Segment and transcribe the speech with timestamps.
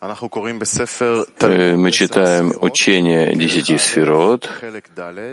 [0.00, 4.50] Э, мы читаем учение десяти сферот,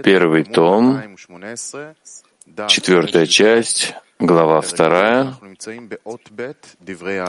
[0.03, 1.15] первый том,
[2.67, 5.35] четвертая часть, глава вторая.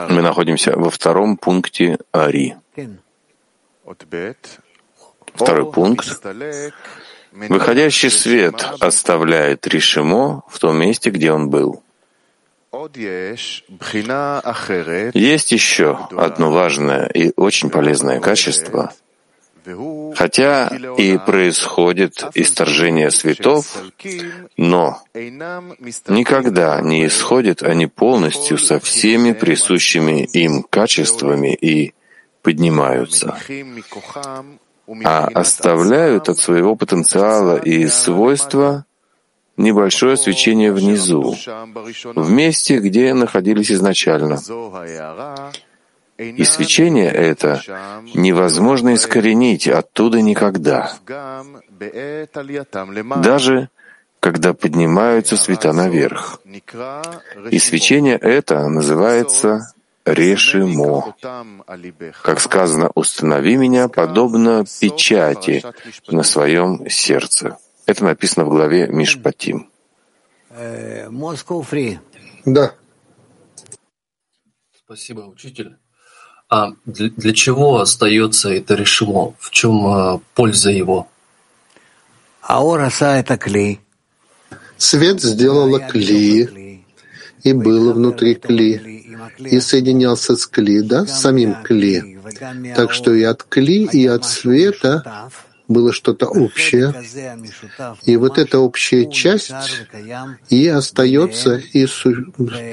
[0.09, 2.57] Мы находимся во втором пункте Ари.
[5.33, 6.21] Второй пункт.
[7.31, 11.83] Выходящий свет оставляет Ришимо в том месте, где он был.
[15.13, 18.93] Есть еще одно важное и очень полезное качество,
[20.15, 23.83] хотя и происходит исторжение светов,
[24.55, 25.01] но
[26.07, 31.93] никогда не исходят они полностью со всеми присущими им качествами и
[32.43, 33.35] поднимаются,
[35.03, 38.85] а оставляют от своего потенциала и свойства
[39.59, 41.35] небольшое свечение внизу,
[42.15, 44.39] в месте, где находились изначально.
[46.17, 47.61] И свечение это
[48.13, 50.93] невозможно искоренить оттуда никогда,
[53.17, 53.69] даже
[54.19, 56.41] когда поднимаются света наверх.
[57.51, 59.73] И свечение это называется
[60.05, 61.15] решимо.
[62.21, 65.63] Как сказано, установи меня подобно печати
[66.09, 67.57] на своем сердце.
[67.89, 69.67] Это написано в главе Мишпатим.
[72.45, 72.75] Да.
[74.77, 75.77] Спасибо, учитель.
[76.49, 79.33] А для, для чего остается это решимо?
[79.39, 81.07] В чем а, польза его?
[84.77, 86.85] Свет сделала кли,
[87.41, 89.03] и было внутри кли,
[89.39, 92.19] и соединялся с кли, да, с самим кли.
[92.75, 95.31] Так что и от кли, и от света
[95.69, 96.93] было что-то общее,
[98.03, 99.53] и вот эта общая часть
[100.49, 101.87] и остается, и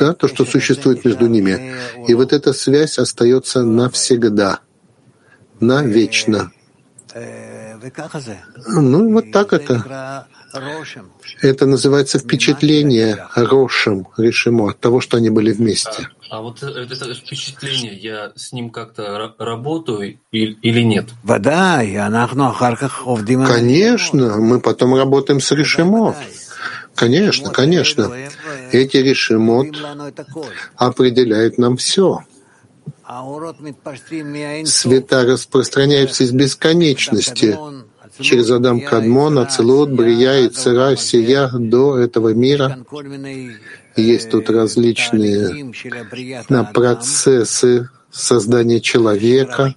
[0.01, 1.75] да, то, что существует между ними.
[2.09, 4.61] И вот эта связь остается навсегда,
[5.61, 6.51] навечно.
[8.67, 10.27] Ну, вот так это.
[11.43, 16.09] Это называется впечатление Рошем, Решимо, от того, что они были вместе.
[16.29, 21.07] А вот э, это впечатление, я с ним как-то работаю или нет?
[23.47, 26.17] Конечно, мы потом работаем с решимот.
[26.95, 28.13] Конечно, конечно.
[28.73, 29.69] Эти решимот
[30.77, 32.21] определяют нам все.
[34.65, 37.57] Света распространяются из бесконечности
[38.21, 42.79] через Адам Кадмон, Ацелут, Брия и Цера, Сия до этого мира.
[43.97, 45.73] Есть тут различные
[46.75, 49.75] процессы создания человека,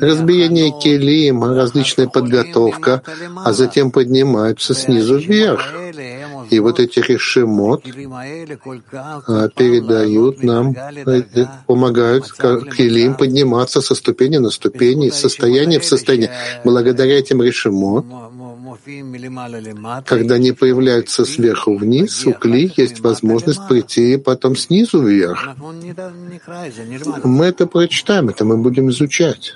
[0.00, 3.02] разбиение келим, различная подготовка,
[3.44, 5.62] а затем поднимаются снизу вверх.
[6.50, 7.84] И вот эти решимот
[9.28, 16.30] а, передают нам, э, помогают келим подниматься со ступени на ступени, из состояния в состояние.
[16.64, 18.04] Благодаря этим решимот
[20.04, 25.56] когда они появляются сверху вниз, у Кли есть возможность прийти потом снизу вверх.
[27.24, 29.54] Мы это прочитаем, это мы будем изучать.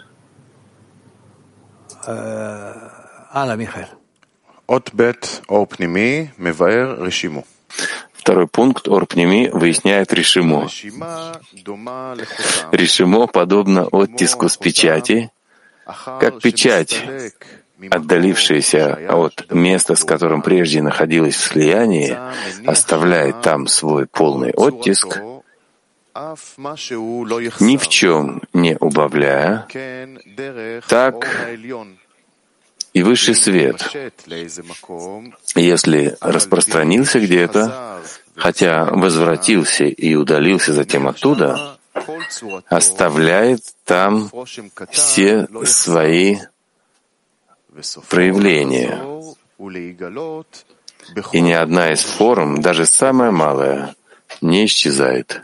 [8.12, 10.68] Второй пункт Орпними выясняет Ришимо.
[12.70, 15.30] Ришимо подобно оттиску с печати,
[16.20, 17.02] как печать
[17.90, 22.16] отдалившаяся от места, с которым прежде находилась в слиянии,
[22.64, 25.20] оставляет там свой полный оттиск,
[27.60, 29.66] ни в чем не убавляя,
[30.88, 31.26] так
[32.92, 33.80] и высший свет,
[35.54, 38.02] если распространился где-то,
[38.34, 41.78] хотя возвратился и удалился затем оттуда,
[42.68, 44.30] оставляет там
[44.90, 46.38] все свои
[48.08, 49.00] проявления.
[51.32, 53.94] И ни одна из форм, даже самая малая,
[54.40, 55.42] не исчезает.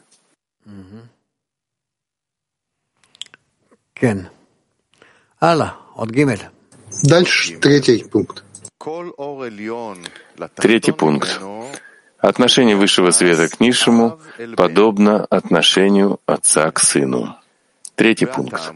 [7.02, 8.44] Дальше третий пункт.
[10.56, 11.40] Третий пункт.
[12.18, 14.18] Отношение высшего света к низшему
[14.56, 17.36] подобно отношению отца к сыну.
[17.94, 18.72] Третий пункт.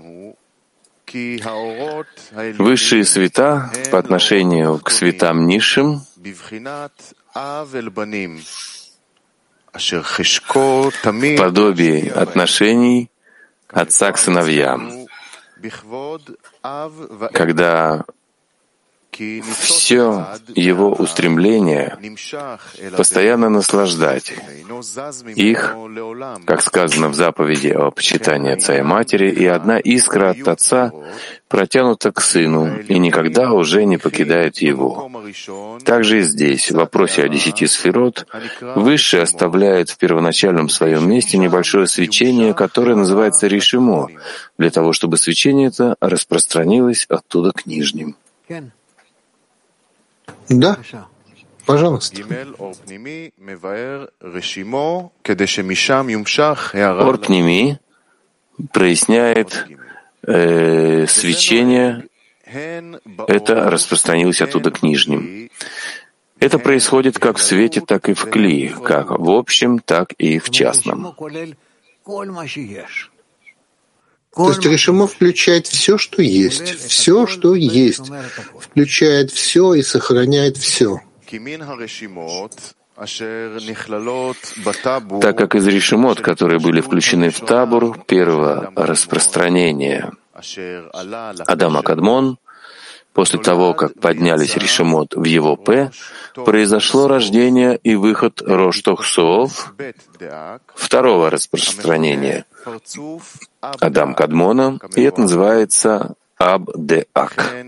[2.58, 6.02] Высшие света по отношению к светам низшим
[11.36, 13.10] подобие отношений
[13.68, 14.99] отца к сыновьям,
[17.32, 18.04] когда
[19.12, 21.98] все его устремление
[22.96, 24.32] постоянно наслаждать
[25.34, 25.76] их,
[26.46, 30.92] как сказано в заповеди о почитании отца и матери, и одна искра от отца
[31.48, 35.10] протянута к сыну и никогда уже не покидает его.
[35.84, 38.26] Также и здесь, в вопросе о десяти сферот,
[38.60, 44.08] Высший оставляет в первоначальном своем месте небольшое свечение, которое называется решимо,
[44.58, 48.16] для того, чтобы свечение это распространилось оттуда к нижним.
[50.50, 50.78] Да,
[51.64, 52.16] пожалуйста.
[56.74, 57.80] Орпними
[58.72, 59.66] проясняет
[60.26, 62.08] э, свечение,
[63.28, 65.50] это распространилось оттуда к нижним.
[66.40, 70.50] Это происходит как в свете, так и в кли, как в общем, так и в
[70.50, 71.14] частном.
[74.34, 78.10] То есть решимо включает все, что есть, все, что есть,
[78.60, 81.00] включает все и сохраняет все.
[85.20, 90.12] Так как из решимот, которые были включены в табур первого распространения.
[91.46, 92.38] Адама Кадмон,
[93.12, 95.90] после того, как поднялись решимот в его П,
[96.34, 99.74] произошло рождение и выход Роштохсов
[100.74, 102.44] второго распространения
[103.60, 107.64] Адам Кадмона, и это называется Абдеак.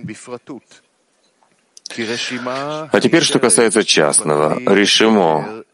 [2.92, 4.58] А теперь, что касается частного.
[4.66, 5.64] Решимо,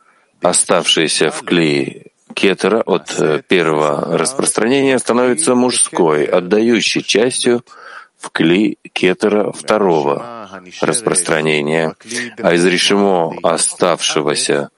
[0.42, 7.64] оставшееся в клее кетера от э, первого распространения, становится мужской, отдающей частью
[8.16, 10.48] в кли кетера второго
[10.80, 11.94] распространения,
[12.38, 14.70] а из решимо оставшегося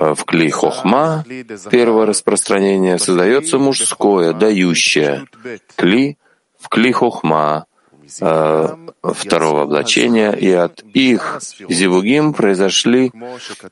[0.00, 1.24] в кли хохма.
[1.70, 5.26] Первого распространения создается мужское, дающее
[5.76, 6.16] кли
[6.58, 7.66] в кли хохма
[8.20, 8.68] э,
[9.02, 13.12] второго облачения, и от их зивугим произошли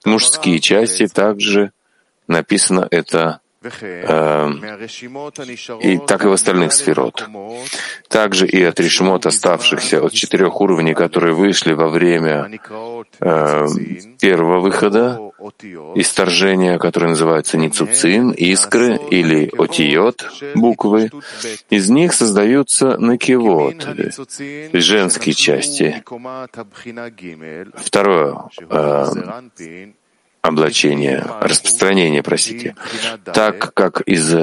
[0.05, 1.73] мужские части, также
[2.27, 3.48] написано это э,
[5.81, 7.29] и так и в остальных сферот.
[8.09, 12.49] Также и от решимот, оставшихся от четырех уровней, которые вышли во время
[13.21, 13.67] э,
[14.21, 15.33] первого выхода,
[15.97, 21.11] исторжения, которое называется ницуцин, искры или отиот, буквы,
[21.69, 23.89] из них создаются накивот,
[24.73, 26.05] женские части.
[27.75, 28.37] Второе
[28.71, 29.07] э,
[30.49, 32.75] облачение, распространение, простите,
[33.25, 34.35] так как из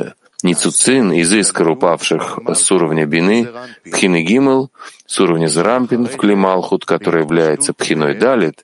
[0.43, 3.49] Ницуцин, из искр, упавших с уровня Бины,
[3.83, 4.71] Пхины Гимел,
[5.07, 8.63] с уровня Зарампин в Клималхут, который является Пхиной Далит,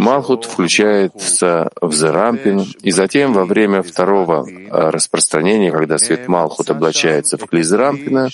[0.00, 7.44] Малхут включается в Зарампин, и затем во время второго распространения, когда свет Малхут облачается в
[7.44, 8.30] Кли Зарампина,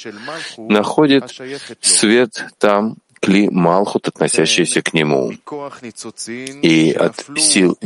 [0.58, 1.34] находит
[1.80, 5.32] свет там, Кли Малхут, относящийся к нему.
[6.62, 7.76] И от сил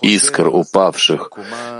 [0.00, 1.32] искр, упавших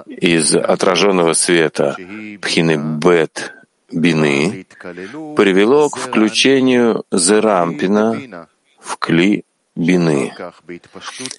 [0.07, 1.97] из отраженного света
[2.43, 3.55] Пхины Бет
[3.91, 4.67] Бины,
[5.35, 8.49] привело к включению Зерампина
[8.79, 9.45] в Кли
[9.81, 10.33] бины.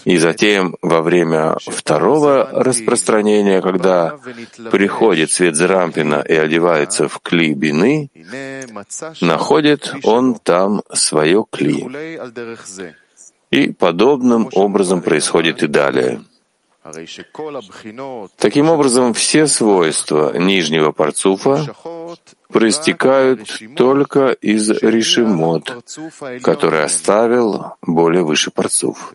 [0.06, 4.18] И затем во время второго распространения, когда
[4.72, 8.10] приходит свет Зерампина и одевается в кли бины,
[9.22, 11.88] находит он там свое кли.
[13.52, 16.22] И подобным образом происходит и далее.
[18.38, 21.76] Таким образом, все свойства нижнего парцуфа
[22.48, 25.86] проистекают только из решимот,
[26.42, 29.14] который оставил более выше парцуф.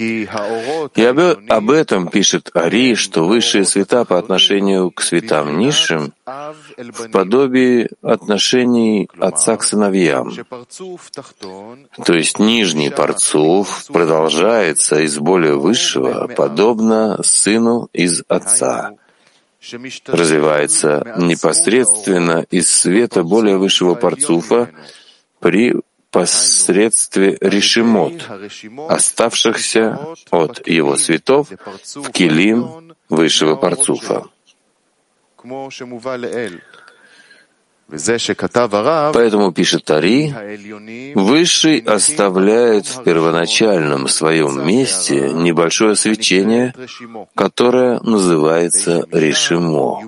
[0.00, 7.88] И об, этом пишет Ари, что высшие света по отношению к светам низшим в подобии
[8.02, 10.32] отношений отца к сыновьям.
[12.04, 18.94] То есть нижний парцув продолжается из более высшего, подобно сыну из отца
[20.06, 24.70] развивается непосредственно из света более высшего парцуфа
[25.40, 25.74] при
[26.14, 28.22] посредстве решимот,
[28.88, 29.98] оставшихся
[30.30, 31.48] от его светов
[31.96, 34.22] в килим высшего парцуфа.
[37.90, 40.34] Поэтому, пишет Тари,
[41.14, 46.74] Высший оставляет в первоначальном своем месте небольшое свечение,
[47.34, 50.02] которое называется решимо,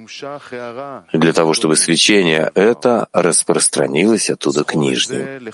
[1.13, 5.49] для того, чтобы свечение это распространилось оттуда к нижним.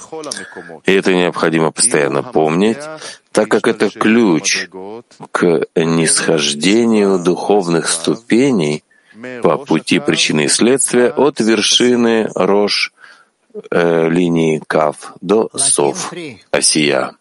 [0.86, 2.78] И это необходимо постоянно помнить,
[3.32, 4.68] так как это ключ
[5.32, 8.84] к нисхождению духовных ступеней
[9.42, 12.92] по пути причины и следствия от вершины Рош
[13.70, 16.12] э, линии Кав до Сов,
[16.50, 17.16] Осия.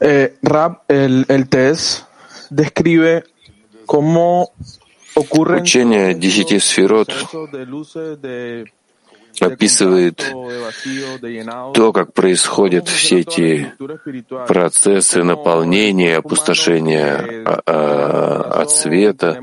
[0.00, 2.04] Eh, Rab, el, el test
[2.50, 3.24] describe
[3.86, 4.52] cómo
[5.14, 7.10] Учение десяти сферот
[9.44, 10.18] описывает
[11.74, 13.72] то, как происходят все эти
[14.48, 19.40] процессы наполнения, опустошения а, а, от света.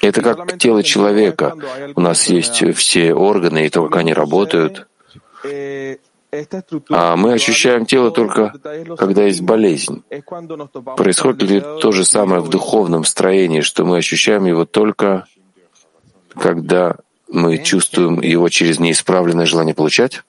[0.00, 1.56] Это как тело человека.
[1.94, 4.86] У нас есть все органы, и то, как они работают.
[6.90, 8.54] А мы ощущаем тело только,
[8.96, 10.02] когда есть болезнь.
[10.96, 15.26] Происходит ли то же самое в духовном строении, что мы ощущаем его только,
[16.34, 16.96] когда
[17.32, 20.22] мы чувствуем его через неисправленное желание получать?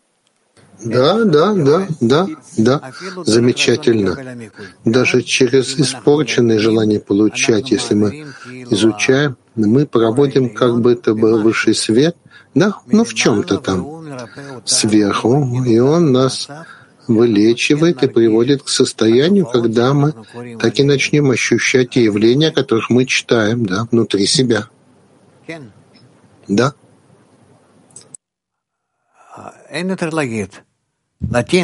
[0.83, 2.91] Да, да, да, да, да.
[3.25, 4.17] Замечательно.
[4.85, 8.27] Даже через испорченное желание получать, если мы
[8.71, 12.15] изучаем, мы проводим как бы это был высший свет,
[12.55, 13.85] да, ну в чем-то там,
[14.65, 16.47] сверху, и он нас
[17.07, 20.13] вылечивает и приводит к состоянию, когда мы
[20.59, 24.69] так и начнем ощущать явления, о которых мы читаем, да, внутри себя.
[26.47, 26.73] Да.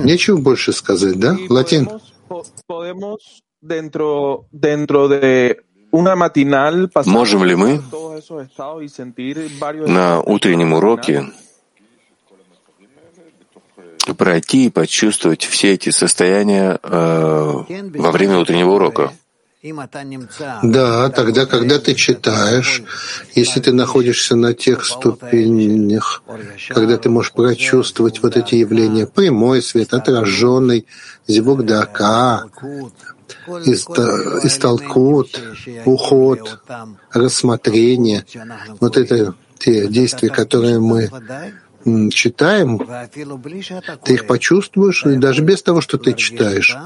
[0.05, 1.37] Нечего больше сказать, да?
[1.47, 1.89] Латин.
[7.05, 7.81] Можем ли мы
[9.87, 11.25] на утреннем уроке
[14.17, 17.63] пройти и почувствовать все эти состояния э,
[17.95, 19.13] во время утреннего урока?
[20.63, 22.81] Да, тогда, когда ты читаешь,
[23.35, 26.23] если ты находишься на тех ступенях,
[26.69, 30.85] когда ты можешь прочувствовать вот эти явления, прямой свет, отраженный,
[31.27, 32.45] звук дака,
[34.45, 35.41] истолкут,
[35.83, 36.61] уход,
[37.11, 38.25] рассмотрение,
[38.79, 41.09] вот это те действия, которые мы
[42.11, 42.79] читаем,
[44.05, 46.77] ты их почувствуешь, даже без того, что ты читаешь,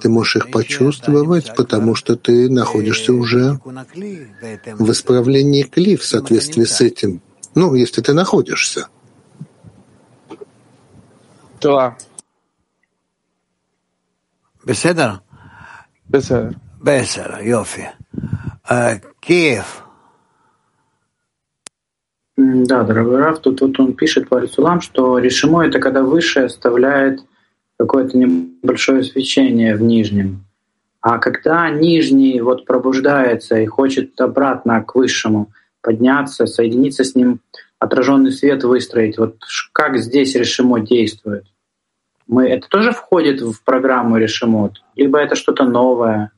[0.00, 6.80] ты можешь их почувствовать, потому что ты находишься уже в исправлении кли в соответствии с
[6.80, 7.20] этим.
[7.54, 8.88] Ну, если ты находишься.
[11.60, 11.96] Да.
[14.64, 15.20] Беседа?
[16.08, 16.54] Беседа.
[16.82, 17.90] Беседа, Йофи.
[18.68, 19.84] Э, Киев.
[22.36, 27.20] Да, дорогой Раф, тут вот он пишет по Арисулам, что решимо это когда Высшее оставляет
[27.80, 30.44] какое-то небольшое свечение в нижнем.
[31.00, 35.48] А когда нижний вот пробуждается и хочет обратно к высшему
[35.80, 37.40] подняться, соединиться с ним,
[37.78, 39.36] отраженный свет выстроить, вот
[39.72, 41.46] как здесь решимо действует?
[42.26, 44.82] Мы, это тоже входит в программу решимот?
[44.94, 46.32] Либо это что-то новое?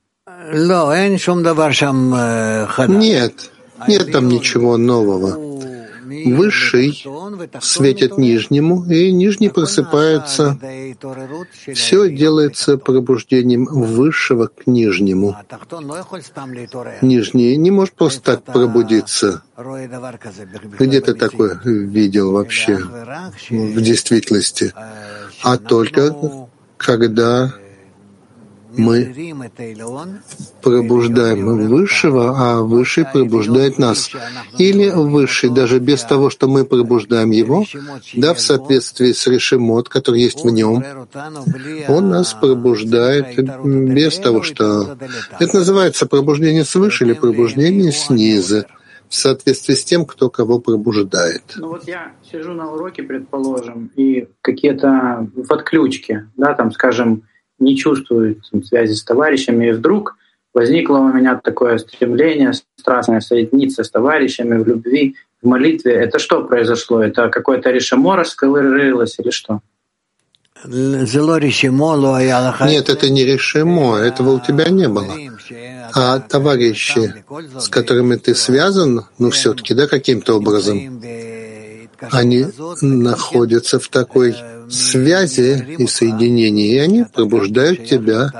[3.00, 3.50] Нет,
[3.88, 5.51] нет там ничего нового.
[6.26, 7.04] Высший
[7.61, 10.59] светит нижнему, и нижний просыпается.
[11.75, 15.37] Все делается пробуждением высшего к нижнему.
[17.02, 19.42] Нижний не может просто так пробудиться.
[20.78, 22.78] Где ты такое видел вообще
[23.50, 24.73] в действительности?
[25.42, 26.14] А только
[26.76, 27.54] когда
[28.76, 29.35] мы
[30.62, 34.11] пробуждаем Высшего, а Высший пробуждает нас.
[34.59, 37.64] Или Высший, даже без того, что мы пробуждаем Его,
[38.14, 40.85] да, в соответствии с решимот, который есть в нем,
[41.88, 44.97] Он нас пробуждает без того, что...
[45.38, 48.64] Это называется пробуждение свыше или пробуждение снизу
[49.09, 51.43] в соответствии с тем, кто кого пробуждает.
[51.57, 57.25] Ну вот я сижу на уроке, предположим, и какие-то в отключке, да, там, скажем,
[57.62, 60.16] не чувствую там, связи с товарищами, и вдруг
[60.52, 65.92] возникло у меня такое стремление страстное соединиться с товарищами в любви, в молитве.
[65.95, 67.02] Это что произошло?
[67.02, 69.61] Это какое-то решемо раскрылось или что?
[72.71, 75.14] Нет, это не решимо, этого у тебя не было.
[75.95, 77.25] А товарищи,
[77.59, 81.02] с которыми ты связан, ну все-таки, да, каким-то образом,
[82.11, 82.47] они
[82.80, 84.37] находятся в такой
[84.68, 88.30] связи и соединении, и они пробуждают тебя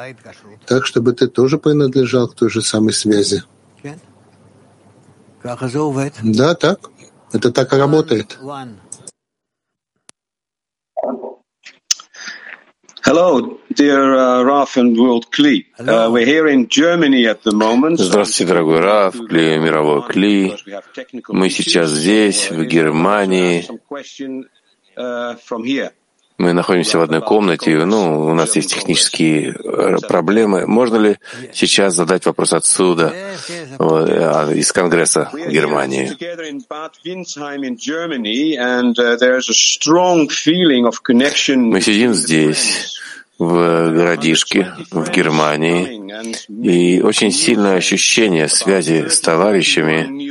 [0.66, 3.42] так, чтобы ты тоже принадлежал к той же самой связи.
[6.23, 6.90] Да, так.
[7.33, 8.38] Это так и работает.
[13.04, 15.66] Hello, dear uh, Raf and World Kli.
[15.76, 17.99] Uh, we're here in Germany at the moment.
[17.99, 20.56] Здравствуйте, дорогой Раф, Кли, мировой Кли.
[21.28, 23.66] Мы сейчас здесь, в Германии.
[26.39, 30.67] Мы находимся в одной комнате, ну, у нас есть технические э, проблемы.
[30.67, 31.19] Можно ли
[31.53, 33.12] сейчас задать вопрос отсюда,
[33.79, 36.17] э, из Конгресса Германии?
[41.71, 43.01] Мы сидим здесь,
[43.39, 46.01] в городишке, в Германии,
[46.49, 50.31] и очень сильное ощущение связи с товарищами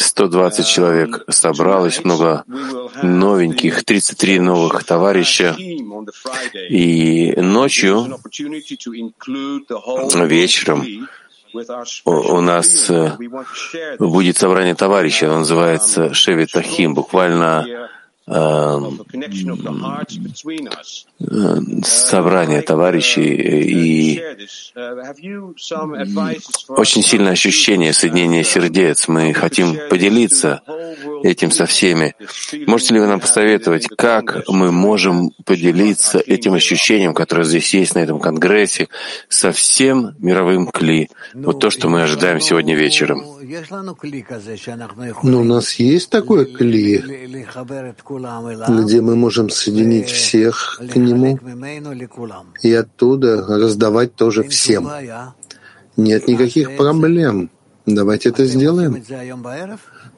[0.00, 2.44] 120 человек собралось, много
[3.02, 5.56] новеньких, 33 новых товарища.
[6.68, 8.18] И ночью,
[10.26, 11.08] вечером,
[12.04, 13.16] у нас э,
[13.98, 17.90] будет собрание товарищей, оно называется Шевит Тахим, буквально
[21.84, 24.20] собрание товарищей и
[26.68, 29.08] очень сильное ощущение соединения сердец.
[29.08, 30.62] Мы хотим поделиться
[31.22, 32.14] этим со всеми.
[32.66, 38.00] Можете ли вы нам посоветовать, как мы можем поделиться этим ощущением, которое здесь есть на
[38.00, 38.88] этом конгрессе,
[39.28, 41.10] со всем мировым кли?
[41.34, 43.24] Вот то, что мы ожидаем сегодня вечером.
[45.22, 46.98] Но у нас есть такое кли,
[48.68, 51.38] где мы можем соединить всех к нему
[52.62, 54.88] и оттуда раздавать тоже всем.
[55.96, 57.50] Нет никаких проблем.
[57.86, 59.02] Давайте это сделаем.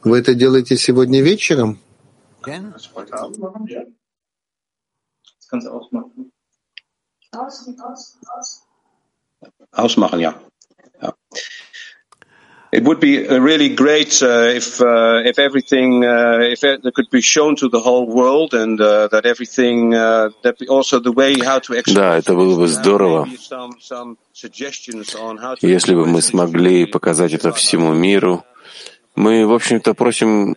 [0.05, 1.79] Вы это делаете сегодня вечером?
[9.75, 10.35] Ausmachen, ja.
[11.01, 11.15] ja.
[12.73, 17.21] It would be really great uh, if uh, if everything uh, if it could be
[17.21, 21.59] shown to the whole world and uh, that everything uh, that also the way how
[21.59, 23.29] to Да, это было бы здорово,
[25.61, 28.45] если бы мы смогли показать это всему миру.
[29.15, 30.57] Мы, в общем-то, просим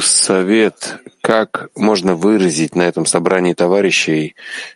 [0.00, 4.34] совет, как можно выразить на этом собрании товарищей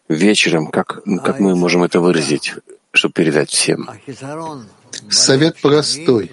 [0.08, 2.54] вечером, как, как мы можем это выразить,
[2.92, 3.88] чтобы передать всем.
[5.08, 6.30] Совет простой.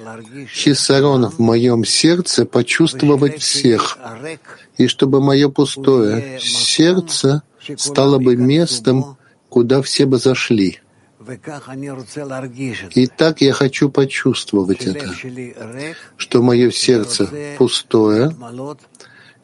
[0.54, 3.98] Хисарон в моем сердце почувствовать всех,
[4.78, 7.44] и чтобы мое пустое сердце
[7.78, 9.18] стало бы местом,
[9.50, 10.80] куда все бы зашли.
[12.96, 15.14] И так я хочу почувствовать это,
[16.18, 18.36] что мое сердце пустое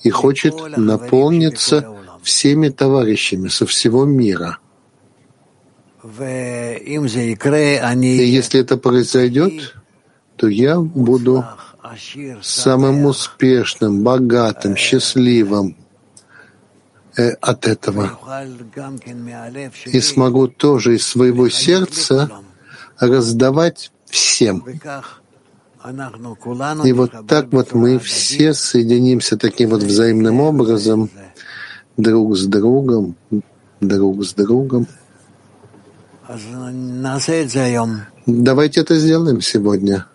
[0.03, 4.59] и хочет наполниться всеми товарищами со всего мира—
[6.83, 6.99] и
[8.29, 9.75] если это произойдет,
[10.35, 11.43] то я буду
[12.41, 15.69] самым успешным, богатым, счастливым.
[15.69, 15.84] э,
[17.17, 18.19] от этого.
[19.85, 22.29] И смогу тоже из своего сердца
[22.99, 24.65] раздавать всем.
[26.83, 31.09] И вот так вот мы все соединимся таким вот взаимным образом
[31.95, 33.15] друг с другом,
[33.81, 34.87] друг с другом.
[38.25, 40.07] Давайте это сделаем сегодня.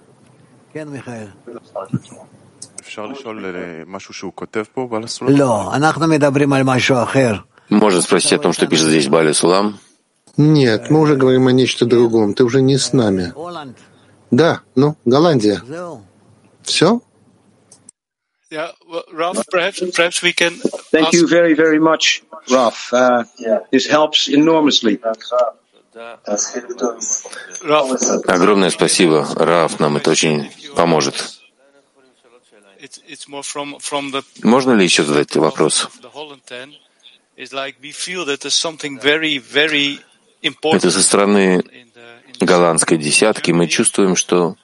[7.68, 9.78] Можно спросить о том, что пишет здесь Бали Сулам?
[10.36, 12.34] Нет, мы уже говорим о нечто другом.
[12.34, 13.32] Ты уже не с нами.
[14.30, 15.62] Да, ну, Голландия.
[16.62, 17.00] Все?
[18.50, 20.54] Yeah, well, Ralph, perhaps, perhaps we can.
[20.90, 22.92] Thank you very, very much, Ralph.
[22.92, 23.22] Uh,
[23.70, 25.00] this helps enormously.
[28.26, 31.39] Огромное спасибо, Раф, нам это очень поможет.
[34.42, 35.88] Можно ли еще задать вопрос?
[40.62, 41.64] Это со стороны
[42.40, 44.56] голландской десятки мы чувствуем, что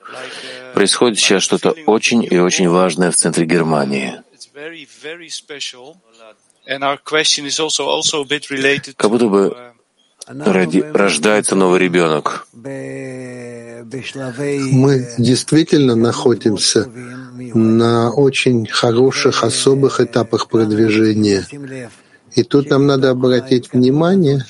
[0.75, 4.23] происходит сейчас что-то очень и очень важное в центре Германии.
[8.97, 9.75] Как будто бы
[10.27, 12.47] ради, рождается новый ребенок.
[14.73, 16.89] Мы действительно находимся
[17.55, 21.47] на очень хороших, особых этапах продвижения.
[22.35, 24.45] И тут нам надо обратить внимание,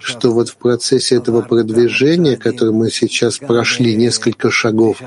[0.00, 5.00] что вот в процессе этого продвижения, который мы сейчас прошли несколько шагов,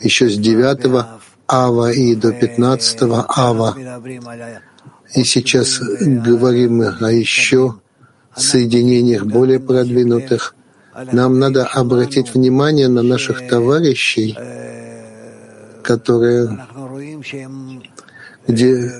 [0.00, 1.04] еще с 9
[1.48, 3.76] ава и до 15 ава,
[5.14, 7.74] и сейчас говорим о еще
[8.36, 10.54] соединениях более продвинутых.
[11.12, 14.36] Нам надо обратить внимание на наших товарищей,
[15.82, 16.66] которые,
[18.46, 18.92] где,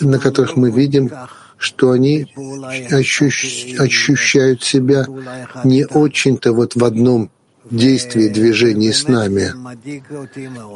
[0.00, 1.10] на которых мы видим,
[1.58, 2.26] что они
[3.78, 5.06] ощущают себя
[5.64, 7.30] не очень-то вот в одном
[7.70, 9.52] действии, движении с нами.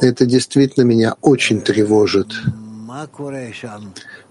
[0.05, 2.33] Это действительно меня очень тревожит.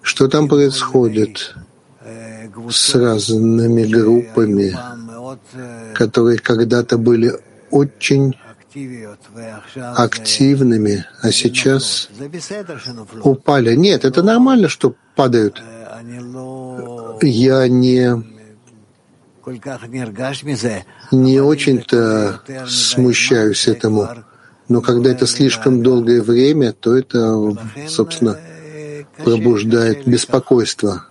[0.01, 1.55] Что там происходит?
[2.71, 4.75] С разными группами,
[5.93, 7.33] которые когда-то были
[7.71, 8.35] очень
[9.75, 12.09] активными, а сейчас
[13.23, 13.75] упали.
[13.75, 15.61] Нет, это нормально, что падают.
[17.21, 18.23] Я не,
[21.11, 24.07] не очень-то смущаюсь этому.
[24.67, 27.57] Но когда это слишком долгое время, то это,
[27.87, 28.39] собственно,
[29.17, 31.08] пробуждает беспокойство.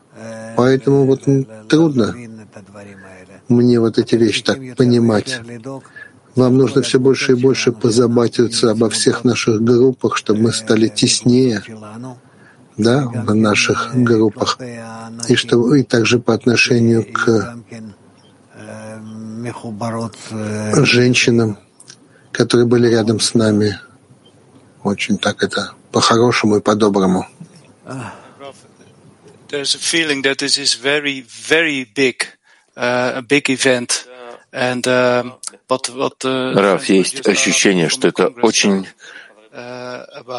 [0.59, 1.23] Поэтому вот
[1.69, 2.17] трудно
[3.47, 5.41] мне вот эти вещи так понимать.
[6.35, 11.63] Вам нужно все больше и больше позаботиться обо всех наших группах, чтобы мы стали теснее,
[12.77, 14.59] да, в наших группах,
[15.29, 17.55] и что и также по отношению к
[20.85, 21.57] женщинам,
[22.33, 23.79] которые были рядом с нами.
[24.83, 27.29] Очень так это по-хорошему и по-доброму.
[29.49, 32.27] There's a feeling that this is very, very big,
[32.77, 34.07] uh, a big event.
[34.53, 35.25] And, uh,
[35.69, 38.87] what, what, uh, Раф, есть ощущение, что это очень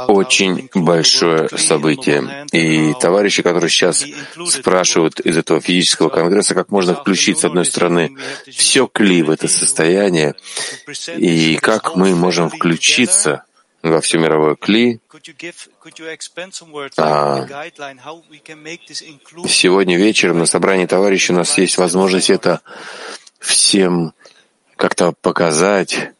[0.07, 2.45] очень большое событие.
[2.51, 4.05] И товарищи, которые сейчас
[4.47, 8.15] спрашивают из этого физического конгресса, как можно включить, с одной стороны,
[8.47, 10.35] все кли в это состояние,
[11.17, 13.43] и как мы можем включиться
[13.81, 14.99] во все мировое кли.
[16.97, 17.47] А
[19.47, 22.61] сегодня вечером на собрании товарищей у нас есть возможность это
[23.39, 24.13] всем
[24.75, 26.11] как-то показать,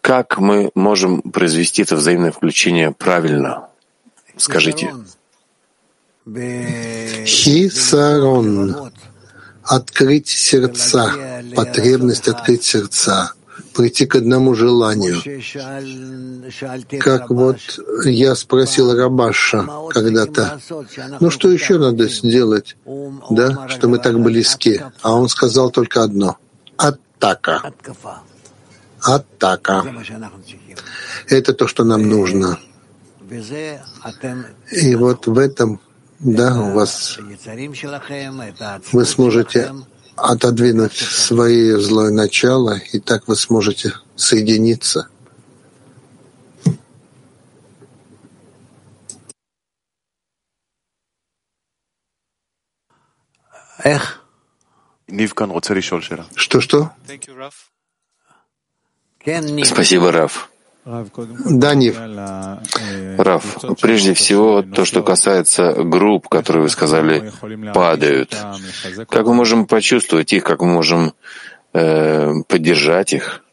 [0.00, 3.68] как мы можем произвести это взаимное включение правильно?
[4.36, 4.94] Скажите.
[7.24, 8.92] Хисарон.
[9.62, 13.34] Открыть сердца, потребность открыть сердца,
[13.80, 15.16] прийти к одному желанию.
[17.00, 17.58] Как вот
[18.04, 20.60] я спросил Рабаша когда-то,
[21.20, 22.76] ну что еще надо сделать,
[23.30, 24.80] да, что мы так близки?
[25.02, 26.36] А он сказал только одно—
[26.76, 27.72] атака
[29.02, 29.84] атака.
[31.28, 32.58] Это то, что нам нужно.
[34.70, 35.80] И вот в этом,
[36.18, 37.18] да, у вас
[38.92, 39.72] вы сможете
[40.16, 45.08] отодвинуть свое злое начало, и так вы сможете соединиться.
[56.34, 56.92] Что-что?
[59.64, 60.50] Спасибо, Раф.
[61.46, 61.98] Да, Нив.
[63.18, 67.32] Раф, прежде всего, то, что касается групп, которые, вы сказали,
[67.74, 68.36] падают.
[69.08, 71.12] Как мы можем почувствовать их, как мы можем
[71.72, 73.44] э, поддержать их?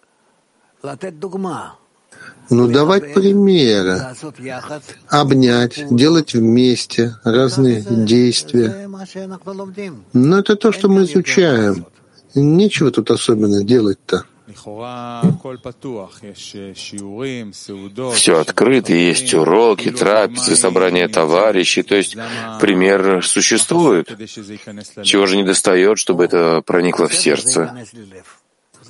[2.50, 4.02] Ну, давать примеры,
[5.10, 8.90] обнять, делать вместе разные действия.
[10.14, 11.86] Но это то, что мы изучаем.
[12.36, 14.26] Нечего тут особенно делать-то.
[18.14, 22.16] Все открыто, есть уроки, трапезы, собрания товарищей, то есть
[22.62, 24.10] пример существует.
[25.04, 27.76] Чего же не достает, чтобы это проникло в сердце?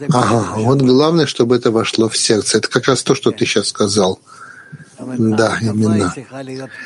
[0.10, 2.60] Ага, вот главное, чтобы это вошло в сердце.
[2.60, 4.20] Это как раз то, что ты сейчас сказал.
[5.00, 6.14] Да, именно.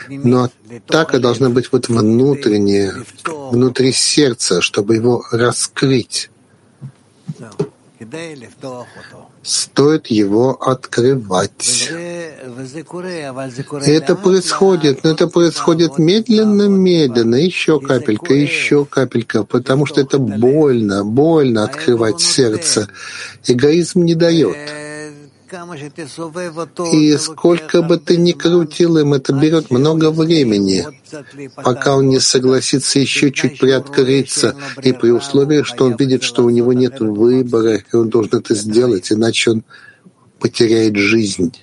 [0.08, 0.50] Но
[0.88, 2.94] атака должна быть вот внутренняя,
[3.26, 6.30] внутри сердца, чтобы его раскрыть.
[9.44, 11.92] Стоит его открывать.
[13.86, 21.64] Это происходит, но это происходит медленно-медленно, еще капелька, еще капелька, потому что это больно, больно
[21.64, 22.88] открывать сердце.
[23.46, 24.58] Эгоизм не дает.
[26.94, 30.86] И сколько бы ты ни крутил им, это берет много времени,
[31.56, 36.50] пока он не согласится еще чуть приоткрыться, и при условии, что он видит, что у
[36.50, 39.64] него нет выбора, и он должен это сделать, иначе он
[40.40, 41.54] потеряет жизнь.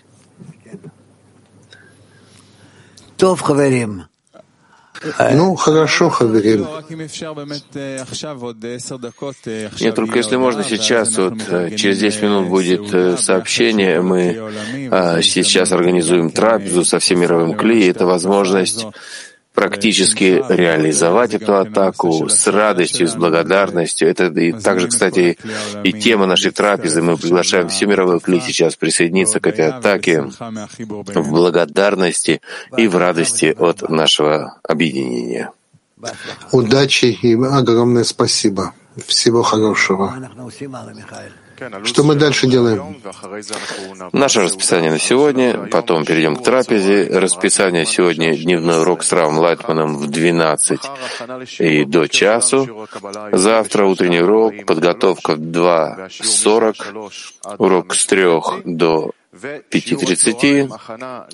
[5.33, 6.67] Ну, хорошо, Хаверим.
[9.81, 11.35] Нет, только если можно сейчас, вот
[11.77, 14.41] через 10 минут будет сообщение, мы
[14.91, 18.87] а, сейчас организуем трапезу со всем мировым кли, это возможность
[19.59, 24.09] практически реализовать эту атаку с радостью, с благодарностью.
[24.09, 25.37] Это и также, кстати,
[25.83, 27.03] и тема нашей трапезы.
[27.03, 30.31] Мы приглашаем всю мировую кли сейчас присоединиться к этой атаке
[30.79, 32.41] в благодарности
[32.77, 35.51] и в радости от нашего объединения.
[36.53, 38.75] Удачи и огромное спасибо.
[39.09, 40.15] Всего хорошего.
[41.85, 43.01] Что мы дальше делаем?
[44.13, 47.09] Наше расписание на сегодня, потом перейдем к трапезе.
[47.11, 50.81] Расписание сегодня— дневной урок с Равом Лайтманом в 12
[51.59, 52.89] и до часу.
[53.33, 57.11] Завтра утренний урок, подготовка в 2.40,
[57.59, 60.71] урок с 3 до 5.30,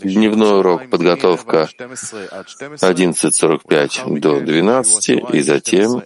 [0.02, 6.02] дневной урок, подготовка 11.45 до 12 и затем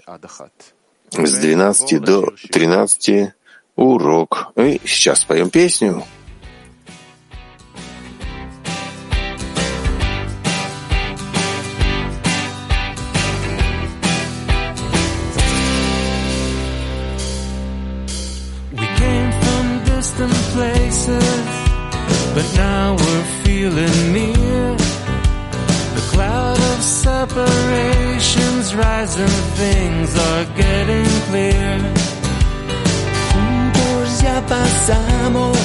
[1.11, 3.33] с 12 до 13
[3.79, 4.53] урок.
[4.57, 6.05] И сейчас поем песню.
[22.35, 24.77] But now we're feeling near.
[25.97, 31.98] The cloud of separations rising, things are getting clear.
[34.89, 35.59] Pasamos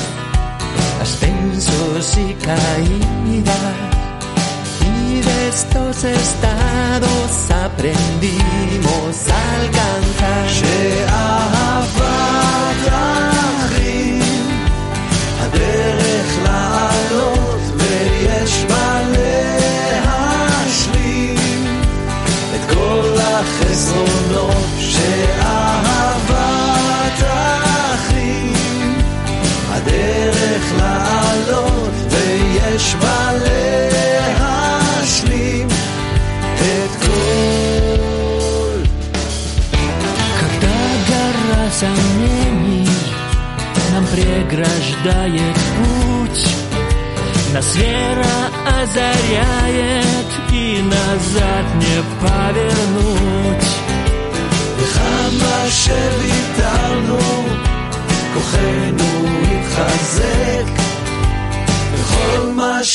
[1.02, 3.56] ascensos y caídas.
[4.82, 9.94] Y de estos estados aprendimos a alcanzar.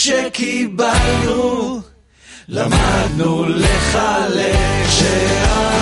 [0.09, 1.81] שקיבלנו,
[2.49, 4.57] למדנו לחלק,
[4.91, 5.78] שאהבת